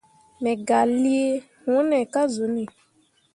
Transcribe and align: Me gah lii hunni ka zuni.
Me 0.41 0.51
gah 0.67 0.87
lii 1.03 1.29
hunni 1.63 1.99
ka 2.13 2.21
zuni. 2.33 2.63